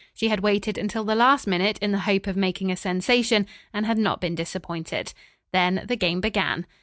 [0.15, 3.85] She had waited until the last minute in the hope of making a sensation, and
[3.85, 5.13] had not been disappointed.
[5.53, 6.65] Then the game began.